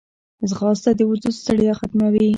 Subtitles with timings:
[0.49, 2.27] ځغاسته د وجود ستړیا ختموي